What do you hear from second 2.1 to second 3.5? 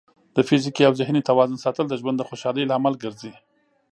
د خوشحالۍ لامل ګرځي.